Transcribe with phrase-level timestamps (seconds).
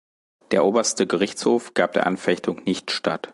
[0.49, 3.29] Der Oberste Gerichtshof gab der Anfechtung nicht statt.